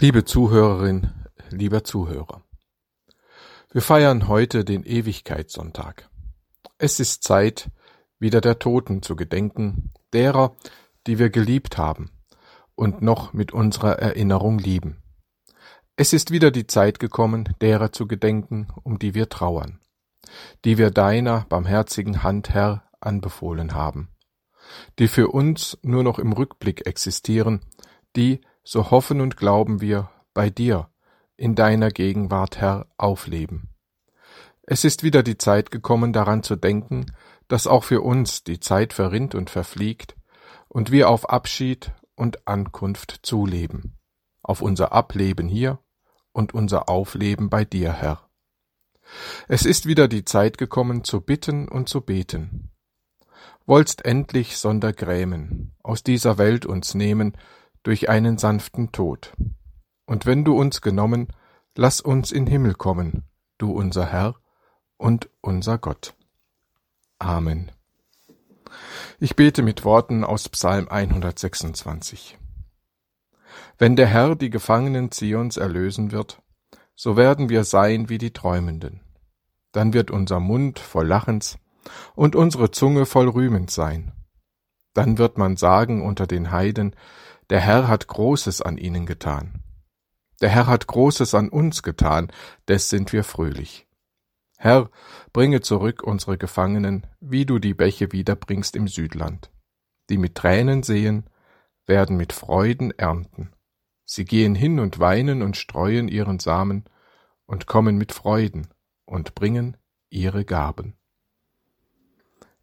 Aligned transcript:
Liebe 0.00 0.24
Zuhörerin, 0.24 1.10
lieber 1.50 1.84
Zuhörer. 1.84 2.42
Wir 3.70 3.82
feiern 3.82 4.28
heute 4.28 4.64
den 4.64 4.82
Ewigkeitssonntag. 4.82 6.08
Es 6.78 7.00
ist 7.00 7.22
Zeit, 7.22 7.70
wieder 8.18 8.40
der 8.40 8.58
Toten 8.58 9.02
zu 9.02 9.14
gedenken, 9.14 9.92
derer, 10.14 10.56
die 11.06 11.18
wir 11.18 11.28
geliebt 11.28 11.76
haben 11.76 12.10
und 12.74 13.02
noch 13.02 13.34
mit 13.34 13.52
unserer 13.52 13.98
Erinnerung 13.98 14.58
lieben. 14.58 15.02
Es 15.96 16.14
ist 16.14 16.30
wieder 16.30 16.50
die 16.50 16.66
Zeit 16.66 16.98
gekommen, 16.98 17.54
derer 17.60 17.92
zu 17.92 18.08
gedenken, 18.08 18.68
um 18.82 18.98
die 18.98 19.12
wir 19.12 19.28
trauern, 19.28 19.80
die 20.64 20.78
wir 20.78 20.90
deiner 20.90 21.44
barmherzigen 21.50 22.22
Hand, 22.22 22.48
Herr, 22.48 22.84
anbefohlen 23.00 23.74
haben, 23.74 24.08
die 24.98 25.08
für 25.08 25.28
uns 25.28 25.76
nur 25.82 26.02
noch 26.02 26.18
im 26.18 26.32
Rückblick 26.32 26.86
existieren, 26.86 27.60
die, 28.16 28.40
so 28.70 28.92
hoffen 28.92 29.20
und 29.20 29.36
glauben 29.36 29.80
wir, 29.80 30.10
bei 30.32 30.48
dir, 30.48 30.88
in 31.36 31.56
deiner 31.56 31.90
Gegenwart, 31.90 32.60
Herr, 32.60 32.86
aufleben. 32.98 33.68
Es 34.62 34.84
ist 34.84 35.02
wieder 35.02 35.24
die 35.24 35.38
Zeit 35.38 35.72
gekommen, 35.72 36.12
daran 36.12 36.44
zu 36.44 36.54
denken, 36.54 37.06
dass 37.48 37.66
auch 37.66 37.82
für 37.82 38.00
uns 38.00 38.44
die 38.44 38.60
Zeit 38.60 38.92
verrinnt 38.92 39.34
und 39.34 39.50
verfliegt 39.50 40.14
und 40.68 40.92
wir 40.92 41.08
auf 41.08 41.28
Abschied 41.28 41.90
und 42.14 42.46
Ankunft 42.46 43.18
zuleben, 43.24 43.98
auf 44.40 44.62
unser 44.62 44.92
Ableben 44.92 45.48
hier 45.48 45.80
und 46.30 46.54
unser 46.54 46.88
Aufleben 46.88 47.50
bei 47.50 47.64
dir, 47.64 47.92
Herr. 47.92 48.30
Es 49.48 49.66
ist 49.66 49.86
wieder 49.86 50.06
die 50.06 50.24
Zeit 50.24 50.58
gekommen, 50.58 51.02
zu 51.02 51.20
bitten 51.20 51.66
und 51.66 51.88
zu 51.88 52.02
beten. 52.02 52.70
Wollst 53.66 54.04
endlich 54.04 54.58
sonder 54.58 54.92
Grämen 54.92 55.74
aus 55.82 56.04
dieser 56.04 56.38
Welt 56.38 56.66
uns 56.66 56.94
nehmen, 56.94 57.36
durch 57.82 58.08
einen 58.08 58.38
sanften 58.38 58.92
Tod. 58.92 59.32
Und 60.06 60.26
wenn 60.26 60.44
du 60.44 60.58
uns 60.58 60.80
genommen, 60.80 61.28
lass 61.76 62.00
uns 62.00 62.32
in 62.32 62.46
Himmel 62.46 62.74
kommen, 62.74 63.24
du 63.58 63.72
unser 63.72 64.06
Herr 64.06 64.36
und 64.96 65.30
unser 65.40 65.78
Gott. 65.78 66.14
Amen. 67.18 67.70
Ich 69.18 69.36
bete 69.36 69.62
mit 69.62 69.84
Worten 69.84 70.24
aus 70.24 70.48
Psalm 70.48 70.88
126. 70.88 72.38
Wenn 73.78 73.96
der 73.96 74.06
Herr 74.06 74.36
die 74.36 74.50
Gefangenen 74.50 75.10
Zions 75.10 75.56
erlösen 75.56 76.12
wird, 76.12 76.42
so 76.94 77.16
werden 77.16 77.48
wir 77.48 77.64
sein 77.64 78.08
wie 78.08 78.18
die 78.18 78.32
Träumenden. 78.32 79.00
Dann 79.72 79.92
wird 79.92 80.10
unser 80.10 80.40
Mund 80.40 80.78
voll 80.78 81.06
Lachens 81.06 81.58
und 82.14 82.36
unsere 82.36 82.70
Zunge 82.70 83.06
voll 83.06 83.28
Rühmens 83.28 83.74
sein. 83.74 84.12
Dann 84.92 85.18
wird 85.18 85.38
man 85.38 85.56
sagen 85.56 86.02
unter 86.02 86.26
den 86.26 86.50
Heiden, 86.50 86.94
der 87.50 87.60
Herr 87.60 87.88
hat 87.88 88.06
Großes 88.06 88.62
an 88.62 88.78
ihnen 88.78 89.06
getan. 89.06 89.62
Der 90.40 90.48
Herr 90.48 90.68
hat 90.68 90.86
Großes 90.86 91.34
an 91.34 91.48
uns 91.48 91.82
getan, 91.82 92.30
des 92.68 92.88
sind 92.88 93.12
wir 93.12 93.24
fröhlich. 93.24 93.88
Herr, 94.56 94.88
bringe 95.32 95.60
zurück 95.60 96.02
unsere 96.04 96.38
Gefangenen, 96.38 97.06
wie 97.20 97.44
du 97.44 97.58
die 97.58 97.74
Bäche 97.74 98.12
wiederbringst 98.12 98.76
im 98.76 98.86
Südland. 98.86 99.50
Die 100.10 100.18
mit 100.18 100.36
Tränen 100.36 100.84
sehen, 100.84 101.28
werden 101.86 102.16
mit 102.16 102.32
Freuden 102.32 102.92
ernten. 102.92 103.52
Sie 104.04 104.24
gehen 104.24 104.54
hin 104.54 104.78
und 104.78 105.00
weinen 105.00 105.42
und 105.42 105.56
streuen 105.56 106.06
ihren 106.06 106.38
Samen 106.38 106.84
und 107.46 107.66
kommen 107.66 107.96
mit 107.98 108.12
Freuden 108.12 108.68
und 109.06 109.34
bringen 109.34 109.76
ihre 110.08 110.44
Gaben. 110.44 110.96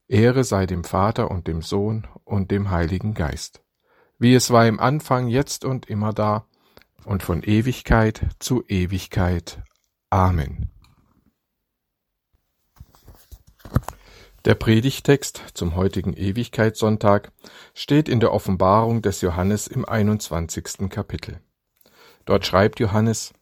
Ehre 0.08 0.46
sei 0.46 0.66
dem 0.66 0.86
Vater 0.86 1.30
und 1.30 1.48
dem 1.48 1.62
Sohn 1.62 2.08
und 2.24 2.52
dem 2.52 2.72
Heiligen 2.72 3.14
Geist 3.14 3.67
wie 4.20 4.34
es 4.34 4.52
war 4.52 4.68
im 4.68 4.80
Anfang, 4.80 5.28
jetzt 5.28 5.66
und 5.66 5.88
immer 5.88 6.14
da 6.14 6.46
und 7.06 7.24
von 7.24 7.44
Ewigkeit 7.44 8.22
zu 8.40 8.64
Ewigkeit. 8.68 9.62
Amen. 10.10 10.70
Der 14.46 14.56
Predigtext 14.56 15.42
zum 15.56 15.76
heutigen 15.76 16.14
Ewigkeitssonntag 16.14 17.34
steht 17.74 18.08
in 18.08 18.22
der 18.22 18.32
Offenbarung 18.32 19.02
des 19.02 19.22
Johannes 19.22 19.68
im 19.68 19.84
21. 19.84 20.90
Kapitel. 20.90 21.42
Dort 22.26 22.46
schreibt 22.46 22.80
Johannes, 22.80 23.34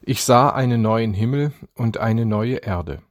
Ich 0.00 0.24
sah 0.24 0.48
einen 0.48 0.80
neuen 0.80 1.12
Himmel 1.12 1.52
und 1.74 1.98
eine 1.98 2.24
neue 2.24 2.56
Erde, 2.56 3.02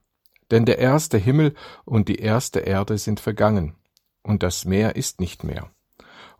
denn 0.50 0.64
der 0.64 0.78
erste 0.78 1.16
Himmel 1.16 1.54
und 1.84 2.08
die 2.08 2.18
erste 2.18 2.60
Erde 2.60 2.98
sind 2.98 3.20
vergangen, 3.20 3.76
und 4.22 4.42
das 4.42 4.64
Meer 4.64 4.96
ist 4.96 5.20
nicht 5.20 5.44
mehr. 5.44 5.70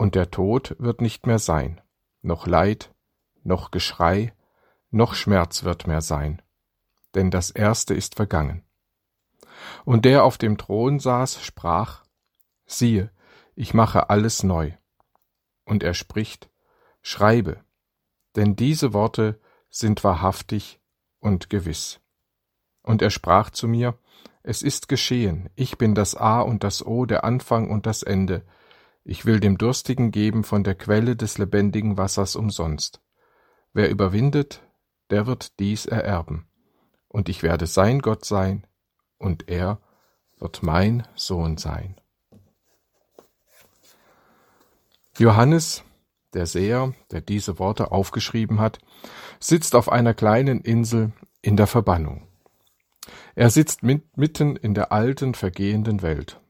und 0.00 0.14
der 0.14 0.30
Tod 0.30 0.76
wird 0.78 1.02
nicht 1.02 1.26
mehr 1.26 1.38
sein, 1.38 1.78
noch 2.22 2.46
Leid, 2.46 2.90
noch 3.42 3.70
Geschrei, 3.70 4.32
noch 4.90 5.12
Schmerz 5.12 5.62
wird 5.62 5.86
mehr 5.86 6.00
sein, 6.00 6.40
denn 7.14 7.30
das 7.30 7.50
Erste 7.50 7.92
ist 7.92 8.14
vergangen. 8.14 8.64
Und 9.84 10.06
der 10.06 10.24
auf 10.24 10.38
dem 10.38 10.56
Thron 10.56 11.00
saß, 11.00 11.42
sprach, 11.42 12.02
siehe, 12.64 13.10
ich 13.54 13.74
mache 13.74 14.08
alles 14.08 14.42
neu. 14.42 14.72
Und 15.66 15.82
er 15.82 15.92
spricht, 15.92 16.48
schreibe, 17.02 17.62
denn 18.36 18.56
diese 18.56 18.94
Worte 18.94 19.38
sind 19.68 20.02
wahrhaftig 20.02 20.80
und 21.18 21.50
gewiss. 21.50 22.00
Und 22.82 23.02
er 23.02 23.10
sprach 23.10 23.50
zu 23.50 23.68
mir, 23.68 23.98
es 24.42 24.62
ist 24.62 24.88
geschehen, 24.88 25.50
ich 25.56 25.76
bin 25.76 25.94
das 25.94 26.14
A 26.14 26.40
und 26.40 26.64
das 26.64 26.86
O, 26.86 27.04
der 27.04 27.22
Anfang 27.22 27.68
und 27.68 27.84
das 27.84 28.02
Ende, 28.02 28.46
ich 29.04 29.24
will 29.24 29.40
dem 29.40 29.58
Durstigen 29.58 30.10
geben 30.10 30.44
von 30.44 30.64
der 30.64 30.74
Quelle 30.74 31.16
des 31.16 31.38
lebendigen 31.38 31.96
Wassers 31.96 32.36
umsonst. 32.36 33.00
Wer 33.72 33.90
überwindet, 33.90 34.62
der 35.10 35.26
wird 35.26 35.58
dies 35.58 35.86
ererben. 35.86 36.46
Und 37.08 37.28
ich 37.28 37.42
werde 37.42 37.66
sein 37.66 38.00
Gott 38.00 38.24
sein, 38.24 38.66
und 39.18 39.48
er 39.48 39.80
wird 40.38 40.62
mein 40.62 41.06
Sohn 41.14 41.56
sein. 41.56 42.00
Johannes, 45.18 45.84
der 46.32 46.46
Seher, 46.46 46.94
der 47.10 47.20
diese 47.20 47.58
Worte 47.58 47.92
aufgeschrieben 47.92 48.60
hat, 48.60 48.78
sitzt 49.38 49.74
auf 49.74 49.90
einer 49.90 50.14
kleinen 50.14 50.60
Insel 50.60 51.12
in 51.42 51.56
der 51.56 51.66
Verbannung. 51.66 52.26
Er 53.34 53.50
sitzt 53.50 53.82
mitten 53.82 54.56
in 54.56 54.74
der 54.74 54.92
alten, 54.92 55.34
vergehenden 55.34 56.02
Welt, 56.02 56.40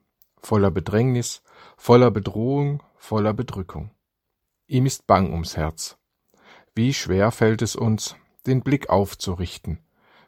voller 0.41 0.71
Bedrängnis, 0.71 1.43
voller 1.83 2.11
Bedrohung, 2.11 2.83
voller 2.99 3.33
Bedrückung. 3.33 3.91
Ihm 4.67 4.85
ist 4.85 5.07
bang 5.07 5.33
ums 5.33 5.57
Herz. 5.57 5.97
Wie 6.75 6.93
schwer 6.93 7.31
fällt 7.31 7.63
es 7.63 7.75
uns, 7.75 8.17
den 8.47 8.61
Blick 8.61 8.91
aufzurichten, 8.91 9.79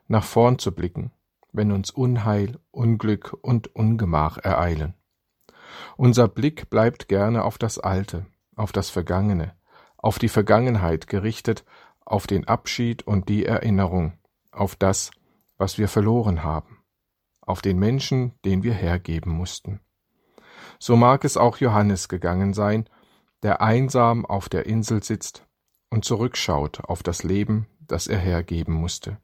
nach 0.08 0.24
vorn 0.24 0.58
zu 0.58 0.72
blicken, 0.72 1.12
wenn 1.52 1.70
uns 1.70 1.90
Unheil, 1.90 2.58
Unglück 2.70 3.36
und 3.42 3.76
Ungemach 3.76 4.38
ereilen. 4.38 4.94
Unser 5.98 6.26
Blick 6.26 6.70
bleibt 6.70 7.06
gerne 7.06 7.44
auf 7.44 7.58
das 7.58 7.78
Alte, 7.78 8.24
auf 8.56 8.72
das 8.72 8.88
Vergangene, 8.88 9.54
auf 9.98 10.18
die 10.18 10.30
Vergangenheit 10.30 11.06
gerichtet, 11.06 11.66
auf 12.06 12.26
den 12.26 12.48
Abschied 12.48 13.06
und 13.06 13.28
die 13.28 13.44
Erinnerung, 13.44 14.14
auf 14.52 14.74
das, 14.74 15.10
was 15.58 15.76
wir 15.76 15.88
verloren 15.88 16.44
haben, 16.44 16.82
auf 17.42 17.60
den 17.60 17.78
Menschen, 17.78 18.32
den 18.42 18.62
wir 18.62 18.72
hergeben 18.72 19.32
mussten. 19.32 19.80
So 20.84 20.96
mag 20.96 21.24
es 21.24 21.36
auch 21.36 21.58
Johannes 21.58 22.08
gegangen 22.08 22.54
sein, 22.54 22.88
der 23.44 23.62
einsam 23.62 24.26
auf 24.26 24.48
der 24.48 24.66
Insel 24.66 25.00
sitzt 25.00 25.46
und 25.90 26.04
zurückschaut 26.04 26.80
auf 26.80 27.04
das 27.04 27.22
Leben, 27.22 27.68
das 27.86 28.08
er 28.08 28.18
hergeben 28.18 28.74
musste. 28.74 29.18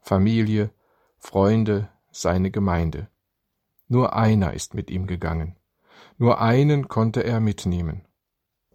Familie, 0.00 0.70
Freunde, 1.18 1.88
seine 2.12 2.52
Gemeinde. 2.52 3.08
Nur 3.88 4.14
einer 4.14 4.54
ist 4.54 4.74
mit 4.74 4.88
ihm 4.88 5.08
gegangen. 5.08 5.56
Nur 6.16 6.40
einen 6.40 6.86
konnte 6.86 7.24
er 7.24 7.40
mitnehmen. 7.40 8.06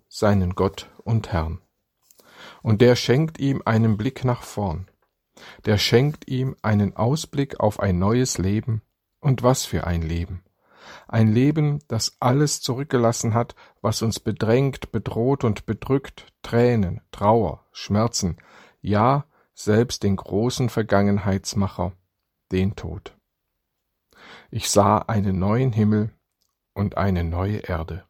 Seinen 0.10 0.56
Gott 0.56 0.92
und 1.06 1.31
Herrn. 1.31 1.62
Und 2.62 2.81
der 2.81 2.98
schenkt 2.98 3.39
ihm 3.39 3.62
einen 3.63 3.95
Blick 3.95 4.25
nach 4.25 4.44
vorn. 4.44 4.92
Der 5.63 5.77
schenkt 5.77 6.27
ihm 6.27 6.57
einen 6.63 6.98
Ausblick 6.98 7.62
auf 7.62 7.80
ein 7.80 7.98
neues 7.98 8.38
Leben. 8.38 8.81
Und 9.21 9.42
was 9.42 9.63
für 9.63 9.88
ein 9.88 10.01
Leben 10.01 10.44
ein 11.07 11.31
Leben, 11.31 11.79
das 11.87 12.17
alles 12.19 12.61
zurückgelassen 12.61 13.33
hat, 13.33 13.55
was 13.81 14.01
uns 14.01 14.19
bedrängt, 14.19 14.91
bedroht 14.91 15.43
und 15.43 15.65
bedrückt, 15.65 16.27
Tränen, 16.41 17.01
Trauer, 17.11 17.65
Schmerzen, 17.71 18.37
ja, 18.81 19.25
selbst 19.53 20.03
den 20.03 20.15
großen 20.15 20.69
Vergangenheitsmacher, 20.69 21.93
den 22.51 22.75
Tod. 22.75 23.15
Ich 24.51 24.69
sah 24.69 24.99
einen 24.99 25.37
neuen 25.37 25.73
Himmel 25.73 26.11
und 26.73 26.97
eine 26.97 27.23
neue 27.23 27.57
Erde. 27.57 28.05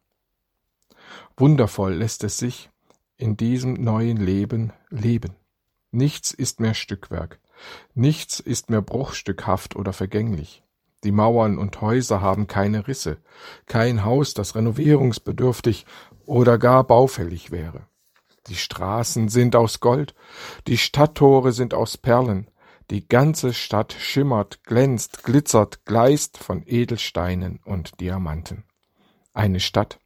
Wundervoll 1.38 1.94
lässt 1.94 2.24
es 2.24 2.38
sich 2.38 2.70
in 3.18 3.36
diesem 3.36 3.74
neuen 3.74 4.18
Leben 4.18 4.72
leben. 4.90 5.36
Nichts 5.92 6.32
ist 6.32 6.60
mehr 6.60 6.74
Stückwerk, 6.74 7.40
nichts 7.94 8.40
ist 8.40 8.70
mehr 8.70 8.82
bruchstückhaft 8.82 9.76
oder 9.76 9.92
vergänglich. 9.92 10.64
Die 11.04 11.12
Mauern 11.12 11.58
und 11.58 11.80
Häuser 11.82 12.22
haben 12.22 12.48
keine 12.48 12.88
Risse, 12.88 13.18
kein 13.66 14.04
Haus, 14.04 14.34
das 14.34 14.56
renovierungsbedürftig 14.56 15.86
oder 16.26 16.58
gar 16.58 16.84
baufällig 16.84 17.52
wäre. 17.52 17.88
Die 18.48 18.56
Straßen 18.56 19.30
sind 19.30 19.56
aus 19.56 19.80
Gold, 19.80 20.14
die 20.68 20.78
Stadttore 20.78 21.52
sind 21.52 21.74
aus 21.74 21.98
Perlen, 21.98 22.50
die 22.90 23.08
ganze 23.08 23.54
Stadt 23.54 23.94
schimmert, 23.94 24.64
glänzt, 24.64 25.24
glitzert, 25.24 25.86
gleist 25.86 26.38
von 26.38 26.64
Edelsteinen 26.66 27.60
und 27.64 28.00
Diamanten. 28.02 28.64
Eine 29.34 29.60
Stadt, 29.60 30.00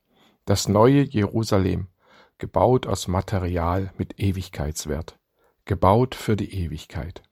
das 0.45 0.67
neue 0.67 1.01
Jerusalem, 1.01 1.87
gebaut 2.37 2.87
aus 2.87 3.07
Material 3.07 3.93
mit 3.97 4.19
Ewigkeitswert, 4.19 5.17
gebaut 5.65 6.13
für 6.13 6.35
die 6.35 6.53
Ewigkeit. 6.53 7.23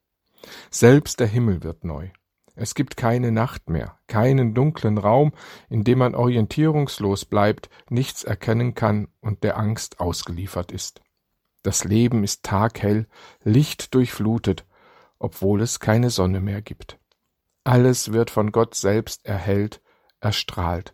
Selbst 0.69 1.19
der 1.19 1.27
Himmel 1.27 1.63
wird 1.63 1.83
neu. 1.83 2.09
Es 2.61 2.75
gibt 2.75 2.95
keine 2.95 3.31
Nacht 3.31 3.71
mehr, 3.71 3.97
keinen 4.05 4.53
dunklen 4.53 4.99
Raum, 4.99 5.33
in 5.71 5.83
dem 5.83 5.97
man 5.97 6.13
orientierungslos 6.13 7.25
bleibt, 7.25 7.71
nichts 7.89 8.23
erkennen 8.23 8.75
kann 8.75 9.07
und 9.19 9.43
der 9.43 9.57
Angst 9.57 9.99
ausgeliefert 9.99 10.71
ist. 10.71 11.01
Das 11.63 11.85
Leben 11.85 12.23
ist 12.23 12.43
taghell, 12.43 13.07
Licht 13.43 13.95
durchflutet, 13.95 14.67
obwohl 15.17 15.59
es 15.63 15.79
keine 15.79 16.11
Sonne 16.11 16.39
mehr 16.39 16.61
gibt. 16.61 16.99
Alles 17.63 18.13
wird 18.13 18.29
von 18.29 18.51
Gott 18.51 18.75
selbst 18.75 19.25
erhellt, 19.25 19.81
erstrahlt. 20.19 20.93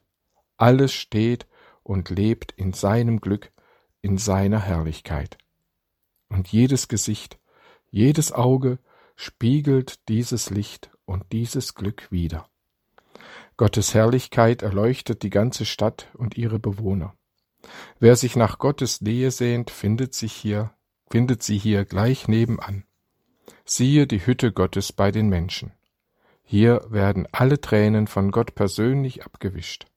Alles 0.55 0.93
steht 0.93 1.47
und 1.83 2.09
lebt 2.09 2.53
in 2.53 2.71
seinem 2.71 3.19
Glück, 3.19 3.51
in 4.01 4.17
seiner 4.17 4.61
Herrlichkeit. 4.61 5.37
Und 6.29 6.47
jedes 6.47 6.87
Gesicht, 6.87 7.39
jedes 7.91 8.31
Auge 8.31 8.79
spiegelt 9.17 10.07
dieses 10.07 10.49
Licht 10.49 10.91
und 11.07 11.31
dieses 11.31 11.73
Glück 11.73 12.11
wider. 12.11 12.47
Gottes 13.57 13.95
Herrlichkeit 13.95 14.61
erleuchtet 14.61 15.23
die 15.23 15.31
ganze 15.31 15.65
Stadt 15.65 16.07
und 16.13 16.37
ihre 16.37 16.59
Bewohner. 16.59 17.15
Wer 17.99 18.15
sich 18.15 18.35
nach 18.35 18.59
Gottes 18.59 19.01
Nähe 19.01 19.31
sehnt, 19.31 19.71
findet 19.71 20.13
sich 20.13 20.33
hier, 20.33 20.71
findet 21.09 21.41
sie 21.41 21.57
hier 21.57 21.85
gleich 21.85 22.27
nebenan. 22.27 22.83
Siehe 23.65 24.05
die 24.05 24.25
Hütte 24.25 24.51
Gottes 24.51 24.93
bei 24.93 25.11
den 25.11 25.29
Menschen. 25.29 25.71
Hier 26.43 26.85
werden 26.89 27.27
alle 27.31 27.59
Tränen 27.59 28.07
von 28.07 28.31
Gott 28.31 28.55
persönlich 28.55 29.25
abgewischt. 29.25 29.87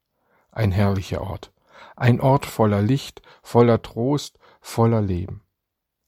Ein 0.51 0.73
herrlicher 0.73 1.21
Ort, 1.21 1.53
ein 1.97 2.21
Ort 2.21 2.47
voller 2.47 2.83
Licht, 2.83 3.23
voller 3.43 3.83
Trost, 3.83 4.39
voller 4.61 5.03
Leben. 5.03 5.43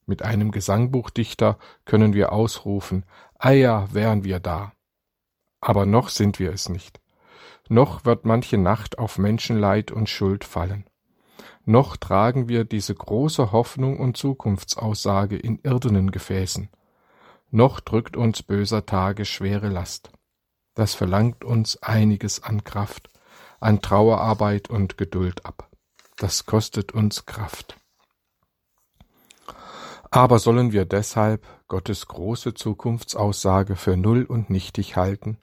Mit 0.06 0.22
einem 0.22 0.50
Gesangbuchdichter 0.50 1.58
können 1.84 2.12
wir 2.14 2.32
ausrufen, 2.32 3.04
Eier 3.38 3.88
wären 3.92 4.24
wir 4.24 4.40
da. 4.40 4.72
Aber 5.62 5.86
noch 5.86 6.08
sind 6.08 6.40
wir 6.40 6.52
es 6.52 6.68
nicht. 6.68 7.00
Noch 7.68 8.04
wird 8.04 8.26
manche 8.26 8.58
Nacht 8.58 8.98
auf 8.98 9.16
Menschenleid 9.16 9.92
und 9.92 10.08
Schuld 10.10 10.44
fallen. 10.44 10.84
Noch 11.64 11.96
tragen 11.96 12.48
wir 12.48 12.64
diese 12.64 12.94
große 12.94 13.52
Hoffnung 13.52 13.98
und 14.00 14.16
Zukunftsaussage 14.16 15.36
in 15.36 15.60
irdenen 15.62 16.10
Gefäßen. 16.10 16.68
Noch 17.50 17.78
drückt 17.78 18.16
uns 18.16 18.42
böser 18.42 18.84
Tage 18.84 19.24
schwere 19.24 19.68
Last. 19.68 20.10
Das 20.74 20.94
verlangt 20.94 21.44
uns 21.44 21.80
einiges 21.80 22.42
an 22.42 22.64
Kraft, 22.64 23.10
an 23.60 23.80
Trauerarbeit 23.80 24.68
und 24.68 24.98
Geduld 24.98 25.46
ab. 25.46 25.68
Das 26.16 26.44
kostet 26.44 26.90
uns 26.92 27.24
Kraft. 27.24 27.76
Aber 30.10 30.40
sollen 30.40 30.72
wir 30.72 30.86
deshalb 30.86 31.46
Gottes 31.68 32.08
große 32.08 32.54
Zukunftsaussage 32.54 33.76
für 33.76 33.96
null 33.96 34.24
und 34.24 34.50
nichtig 34.50 34.96
halten? 34.96 35.38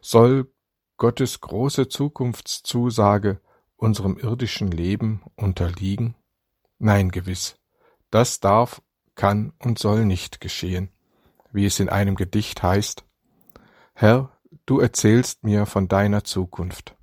Soll 0.00 0.52
Gottes 0.96 1.40
große 1.40 1.88
Zukunftszusage 1.88 3.40
unserem 3.76 4.16
irdischen 4.16 4.70
Leben 4.70 5.22
unterliegen? 5.36 6.14
Nein, 6.78 7.10
gewiss. 7.10 7.56
Das 8.10 8.40
darf, 8.40 8.82
kann 9.14 9.52
und 9.58 9.78
soll 9.78 10.04
nicht 10.04 10.40
geschehen, 10.40 10.90
wie 11.52 11.66
es 11.66 11.80
in 11.80 11.88
einem 11.88 12.14
Gedicht 12.14 12.62
heißt. 12.62 13.04
Herr, 13.94 14.32
du 14.66 14.80
erzählst 14.80 15.44
mir 15.44 15.66
von 15.66 15.88
deiner 15.88 16.24
Zukunft, 16.24 16.96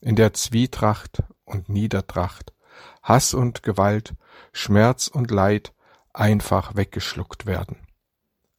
in 0.00 0.16
der 0.16 0.34
Zwietracht 0.34 1.22
und 1.44 1.68
Niedertracht, 1.68 2.52
Hass 3.02 3.34
und 3.34 3.62
Gewalt, 3.62 4.14
Schmerz 4.52 5.08
und 5.08 5.30
Leid 5.30 5.74
einfach 6.12 6.76
weggeschluckt 6.76 7.46
werden. 7.46 7.76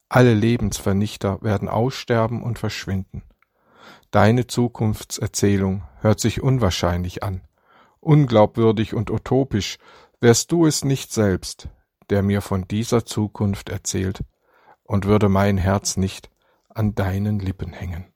Alle 0.08 0.34
Lebensvernichter 0.34 1.42
werden 1.42 1.68
aussterben 1.68 2.42
und 2.42 2.58
verschwinden. 2.58 3.22
Deine 4.16 4.46
Zukunftserzählung 4.46 5.82
hört 6.00 6.20
sich 6.20 6.40
unwahrscheinlich 6.40 7.22
an, 7.22 7.42
unglaubwürdig 8.00 8.94
und 8.94 9.10
utopisch, 9.10 9.76
wärst 10.20 10.50
du 10.52 10.64
es 10.64 10.86
nicht 10.86 11.12
selbst, 11.12 11.68
der 12.08 12.22
mir 12.22 12.40
von 12.40 12.66
dieser 12.66 13.04
Zukunft 13.04 13.68
erzählt, 13.68 14.24
und 14.84 15.04
würde 15.04 15.28
mein 15.28 15.58
Herz 15.58 15.98
nicht 15.98 16.30
an 16.70 16.94
deinen 16.94 17.40
Lippen 17.40 17.74
hängen. 17.74 18.06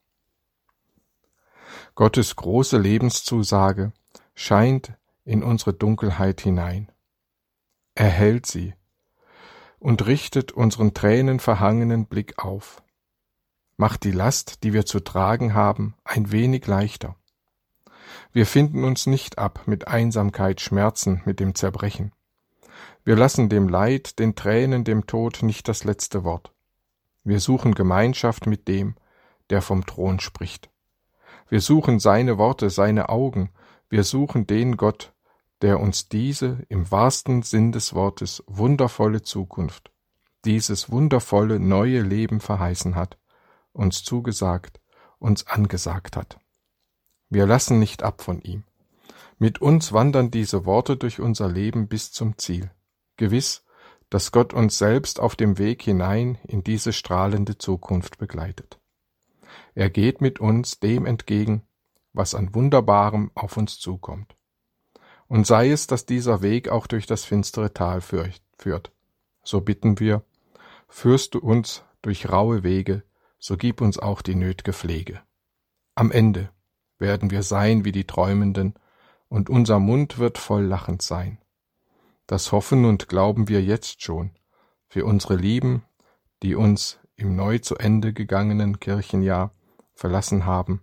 Gottes 1.95 2.35
große 2.35 2.79
Lebenszusage 2.79 3.93
scheint 4.35 4.95
in 5.27 5.43
unsere 5.43 5.75
Dunkelheit 5.75 6.41
hinein. 6.41 6.91
Er 7.95 8.09
hält 8.09 8.47
sie 8.47 8.73
und 9.79 10.07
richtet 10.07 10.51
unseren 10.53 10.95
tränenverhangenen 10.95 12.07
Blick 12.07 12.43
auf 12.43 12.83
macht 13.81 14.05
die 14.05 14.13
Last, 14.13 14.63
die 14.63 14.75
wir 14.75 14.85
zu 14.85 15.01
tragen 15.01 15.55
haben, 15.55 15.95
ein 16.05 16.31
wenig 16.31 16.67
leichter. 16.67 17.17
Wir 18.31 18.45
finden 18.45 18.85
uns 18.85 19.07
nicht 19.07 19.39
ab 19.39 19.63
mit 19.65 19.89
Einsamkeit, 19.89 20.61
Schmerzen, 20.61 21.23
mit 21.25 21.41
dem 21.41 21.55
Zerbrechen. 21.55 22.13
Wir 23.05 23.17
lassen 23.17 23.49
dem 23.49 23.71
Leid, 23.71 24.19
den 24.19 24.35
Tränen, 24.35 24.85
dem 24.85 25.07
Tod 25.07 25.43
nicht 25.43 25.67
das 25.67 25.85
letzte 25.85 26.25
Wort. 26.25 26.53
Wir 27.25 27.41
suchen 27.41 27.75
Gemeinschaft 27.75 28.47
mit 28.47 28.69
dem, 28.69 28.97
der 29.49 29.63
vom 29.63 29.87
Thron 29.87 30.21
spricht. 30.21 30.69
Wir 31.49 31.63
suchen 31.63 32.01
seine 32.01 32.37
Worte, 32.37 32.69
seine 32.69 33.09
Augen, 33.09 33.49
wir 33.89 34.05
suchen 34.05 34.47
den 34.47 34.77
Gott, 34.77 35.15
der 35.63 35.81
uns 35.81 36.11
diese 36.11 36.59
im 36.69 36.91
wahrsten 36.91 37.41
Sinn 37.41 37.73
des 37.73 37.95
Wortes 37.95 38.45
wundervolle 38.47 39.23
Zukunft, 39.23 39.91
dieses 40.45 40.91
wundervolle 40.91 41.59
neue 41.59 42.03
Leben 42.03 42.41
verheißen 42.41 42.95
hat 42.95 43.17
uns 43.73 44.03
zugesagt, 44.03 44.81
uns 45.19 45.47
angesagt 45.47 46.17
hat. 46.17 46.39
Wir 47.29 47.47
lassen 47.47 47.79
nicht 47.79 48.03
ab 48.03 48.23
von 48.23 48.41
ihm. 48.43 48.65
Mit 49.39 49.61
uns 49.61 49.93
wandern 49.93 50.31
diese 50.31 50.67
Worte 50.67 50.97
durch 50.97 51.21
unser 51.21 51.49
Leben 51.49 51.89
bis 51.89 52.13
zum 52.13 52.37
Ziel. 52.39 52.71
Gewiss, 53.17 53.65
dass 54.11 54.33
Gott 54.33 54.53
uns 54.53 54.77
selbst 54.77 55.21
auf 55.21 55.37
dem 55.37 55.57
Weg 55.57 55.83
hinein 55.83 56.39
in 56.47 56.65
diese 56.65 56.93
strahlende 56.93 57.57
Zukunft 57.57 58.19
begleitet. 58.19 58.81
Er 59.75 59.89
geht 59.89 60.21
mit 60.21 60.41
uns 60.41 60.81
dem 60.81 61.07
entgegen, 61.07 61.63
was 62.13 62.35
an 62.35 62.55
Wunderbarem 62.55 63.31
auf 63.35 63.57
uns 63.57 63.79
zukommt. 63.79 64.37
Und 65.29 65.47
sei 65.47 65.71
es, 65.71 65.87
dass 65.87 66.07
dieser 66.07 66.43
Weg 66.43 66.69
auch 66.69 66.89
durch 66.89 67.07
das 67.07 67.25
finstere 67.25 67.73
Tal 67.73 68.01
führt, 68.01 68.93
so 69.45 69.61
bitten 69.61 70.01
wir, 70.01 70.25
führst 70.89 71.35
du 71.35 71.39
uns 71.39 71.85
durch 72.03 72.29
raue 72.29 72.65
Wege 72.65 73.05
so 73.41 73.57
gib 73.57 73.81
uns 73.81 73.99
auch 73.99 74.23
die 74.23 74.37
nötge 74.37 74.73
Pflege. 74.73 75.21
Am 75.97 76.13
Ende 76.13 76.51
werden 76.99 77.31
wir 77.31 77.43
sein 77.43 77.85
wie 77.85 77.93
die 77.93 78.07
Träumenden, 78.07 78.75
und 79.29 79.49
unser 79.49 79.79
Mund 79.79 80.19
wird 80.19 80.39
voll 80.39 80.65
lachend 80.65 81.03
sein. 81.03 81.39
Das 82.27 82.53
hoffen 82.53 82.85
und 82.85 83.09
glauben 83.09 83.49
wir 83.49 83.63
jetzt 83.63 84.03
schon 84.03 84.31
für 84.89 85.05
unsere 85.05 85.37
Lieben, 85.37 85.85
die 86.43 86.57
uns 86.57 86.99
im 87.15 87.37
neu 87.37 87.59
zu 87.59 87.77
Ende 87.77 88.13
gegangenen 88.13 88.81
Kirchenjahr 88.81 89.53
verlassen 89.95 90.47
haben. 90.47 90.83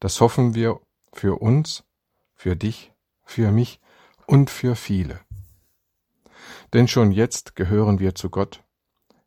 Das 0.00 0.20
hoffen 0.20 0.54
wir 0.54 0.80
für 1.12 1.40
uns, 1.40 1.84
für 2.34 2.56
dich, 2.56 2.92
für 3.24 3.52
mich 3.52 3.80
und 4.26 4.50
für 4.50 4.76
viele. 4.76 5.20
Denn 6.72 6.88
schon 6.88 7.10
jetzt 7.10 7.56
gehören 7.56 7.98
wir 8.00 8.14
zu 8.14 8.28
Gott, 8.28 8.62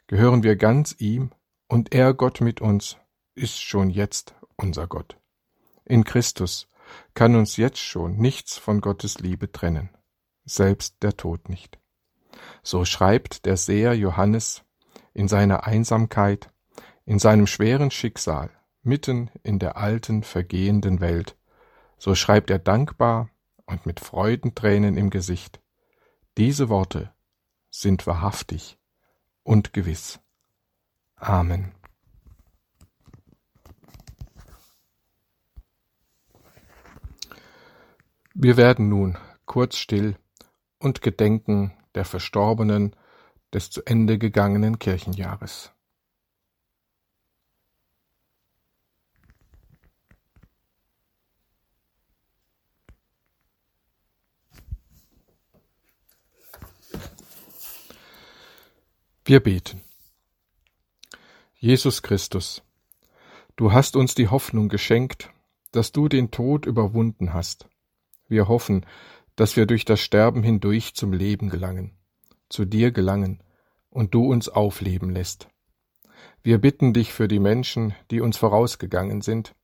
gehören 0.08 0.44
wir 0.44 0.56
ganz 0.56 0.96
ihm 1.00 1.32
und 1.67 1.93
er, 1.93 2.13
Gott 2.13 2.41
mit 2.41 2.62
uns, 2.62 2.98
ist 3.36 3.62
schon 3.62 3.89
jetzt 3.89 4.36
unser 4.55 4.88
Gott. 4.88 5.17
In 5.84 6.03
Christus 6.03 6.67
kann 7.13 7.36
uns 7.36 7.57
jetzt 7.57 7.79
schon 7.79 8.17
nichts 8.17 8.57
von 8.57 8.81
Gottes 8.81 9.19
Liebe 9.19 9.51
trennen, 9.51 9.89
selbst 10.45 10.98
der 11.01 11.17
Tod 11.17 11.50
nicht. 11.50 11.79
So 12.63 12.86
schreibt 12.86 13.45
der 13.45 13.57
Seher 13.57 13.93
Johannes 13.93 14.63
in 15.13 15.27
seiner 15.27 15.65
Einsamkeit, 15.65 16.51
in 17.05 17.19
seinem 17.19 17.48
schweren 17.48 17.91
Schicksal, 17.91 18.50
mitten 18.81 19.31
in 19.43 19.60
der 19.60 19.77
alten, 19.77 20.24
vergehenden 20.24 21.00
Welt, 21.01 21.38
so 21.98 22.15
schreibt 22.15 22.50
er 22.50 22.60
dankbar 22.60 23.29
und 23.65 23.86
mit 23.86 24.00
Freudentränen 24.00 24.98
im 24.98 25.10
Gesicht. 25.10 25.62
Diese 26.38 26.69
Worte 26.69 27.13
sind 27.69 28.05
wahrhaftig 28.05 28.77
und 29.43 29.74
gewiss. 29.74 30.19
Amen. 31.17 31.72
Wir 38.34 38.57
werden 38.57 38.89
nun 38.89 39.17
kurz 39.45 39.77
still 39.77 40.17
und 40.77 41.01
gedenken 41.01 41.74
der 41.95 42.03
Verstorbenen 42.03 42.95
des 43.53 43.69
zu 43.69 43.81
Ende 43.86 44.17
gegangenen 44.17 44.77
Kirchenjahres. 44.77 45.72
Wir 59.24 59.39
beten. 59.41 59.85
Jesus 61.65 62.03
Christus, 62.03 62.62
du 63.55 63.74
hast 63.74 63.95
uns 63.95 64.13
die 64.13 64.27
Hoffnung 64.27 64.69
geschenkt, 64.69 65.31
dass 65.72 65.91
du 65.91 66.07
den 66.07 66.29
Tod 66.29 66.67
überwunden 66.67 67.34
hast. 67.34 67.67
Wir 68.27 68.48
hoffen, 68.48 68.86
dass 69.36 69.55
wir 69.55 69.65
durch 69.65 69.84
das 69.84 70.00
Sterben 70.00 70.43
hindurch 70.43 70.93
zum 70.93 71.12
Leben 71.12 71.50
gelangen, 71.50 71.98
zu 72.50 72.65
dir 72.65 72.91
gelangen 72.91 73.41
und 73.89 74.13
du 74.13 74.31
uns 74.31 74.48
aufleben 74.48 75.10
lässt. 75.10 75.48
Wir 76.43 76.60
bitten 76.60 76.93
dich 76.93 77.12
für 77.12 77.27
die 77.27 77.39
Menschen, 77.39 77.95
die 78.12 78.22
uns 78.22 78.38
vorausgegangen 78.38 79.22
sind, 79.22 79.55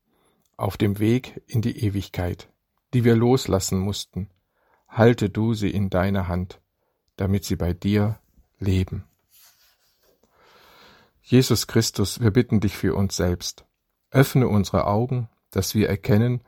auf 0.57 0.77
dem 0.77 0.97
Weg 0.97 1.43
in 1.45 1.61
die 1.61 1.85
Ewigkeit, 1.85 2.49
die 2.95 3.03
wir 3.03 3.15
loslassen 3.15 3.77
mussten. 3.77 4.31
Halte 4.87 5.29
du 5.29 5.53
sie 5.53 5.69
in 5.69 5.91
deiner 5.91 6.27
Hand, 6.27 6.61
damit 7.15 7.45
sie 7.45 7.57
bei 7.57 7.73
dir 7.73 8.17
leben. 8.57 9.03
Jesus 11.21 11.67
Christus, 11.67 12.19
wir 12.19 12.31
bitten 12.31 12.59
dich 12.59 12.75
für 12.75 12.95
uns 12.95 13.15
selbst. 13.15 13.65
Öffne 14.09 14.47
unsere 14.47 14.87
Augen, 14.87 15.29
dass 15.51 15.75
wir 15.75 15.87
erkennen, 15.87 16.41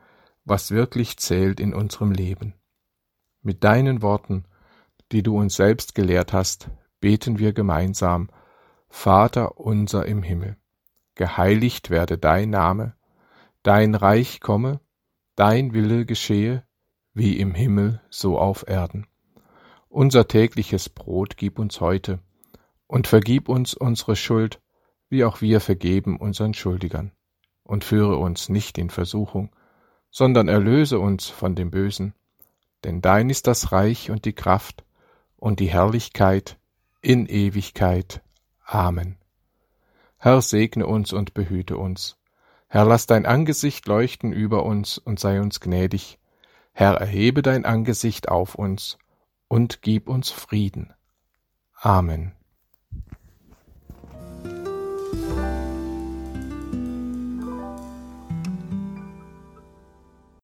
was 0.46 0.72
wirklich 0.72 1.18
zählt 1.18 1.60
in 1.60 1.74
unserem 1.74 2.12
Leben. 2.12 2.56
Mit 3.42 3.63
deinen 3.63 4.01
Worten, 4.01 4.46
die 5.12 5.24
du 5.24 5.38
uns 5.38 5.56
selbst 5.56 5.96
gelehrt 5.96 6.34
hast, 6.34 6.70
beten 7.00 7.38
wir 7.39 7.53
gemeinsam, 7.53 8.30
Vater 8.89 9.60
unser 9.60 10.06
im 10.06 10.24
Himmel, 10.24 10.58
geheiligt 11.15 11.89
werde 11.89 12.18
dein 12.18 12.50
Name, 12.50 12.96
dein 13.62 13.96
Reich 13.96 14.39
komme, 14.39 14.80
dein 15.36 15.74
Wille 15.74 16.06
geschehe, 16.06 16.65
wie 17.13 17.38
im 17.39 17.53
Himmel 17.53 18.01
so 18.10 18.38
auf 18.38 18.68
Erden. 18.68 19.08
Unser 19.88 20.27
tägliches 20.27 20.89
Brot 20.89 21.38
gib 21.38 21.60
uns 21.60 21.80
heute, 21.80 22.20
und 22.88 23.08
vergib 23.08 23.50
uns 23.50 23.74
unsere 23.74 24.15
Schuld, 24.15 24.62
wie 25.13 25.24
auch 25.24 25.41
wir 25.41 25.62
vergeben 25.62 26.17
unseren 26.17 26.53
Schuldigern. 26.53 27.12
Und 27.63 27.86
führe 27.86 28.17
uns 28.17 28.50
nicht 28.50 28.77
in 28.77 28.89
Versuchung, 28.89 29.55
sondern 30.10 30.50
erlöse 30.50 31.00
uns 31.00 31.29
von 31.29 31.55
dem 31.55 31.72
Bösen. 31.72 32.13
Denn 32.84 33.00
dein 33.00 33.29
ist 33.29 33.48
das 33.48 33.72
Reich 33.72 34.12
und 34.12 34.25
die 34.25 34.34
Kraft 34.34 34.84
und 35.38 35.62
die 35.62 35.70
Herrlichkeit 35.70 36.58
in 37.01 37.27
Ewigkeit. 37.27 38.22
Amen. 38.65 39.17
Herr, 40.17 40.41
segne 40.41 40.88
uns 40.88 41.13
und 41.13 41.34
behüte 41.34 41.77
uns. 41.77 42.17
Herr, 42.67 42.86
lass 42.86 43.05
dein 43.05 43.25
Angesicht 43.25 43.88
leuchten 43.88 44.34
über 44.34 44.65
uns 44.65 44.98
und 44.98 45.20
sei 45.20 45.39
uns 45.39 45.60
gnädig. 45.60 46.17
Herr, 46.74 46.96
erhebe 46.96 47.43
dein 47.43 47.65
Angesicht 47.65 48.29
auf 48.29 48.55
uns 48.55 48.98
und 49.48 49.84
gib 49.84 50.10
uns 50.10 50.32
Frieden. 50.32 50.93
Amen. 51.75 52.34